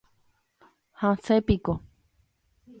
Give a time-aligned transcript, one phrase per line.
[1.01, 1.73] hasẽpiko